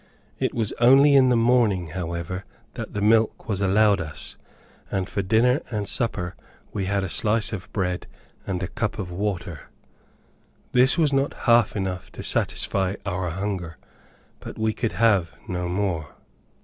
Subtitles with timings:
[0.39, 4.35] It was only in the morning, however, that the milk was allowed us,
[4.89, 6.35] and for dinner and supper
[6.73, 8.07] we had a slice of bread
[8.47, 9.69] and a cup of water.
[10.71, 13.77] This was not half enough to satisfy our hunger;
[14.39, 16.15] but we could have no more.